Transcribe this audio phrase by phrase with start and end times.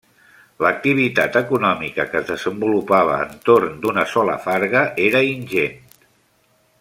[0.65, 5.81] L'activitat econòmica que es desenvolupava entorn d'una sola farga era ingent.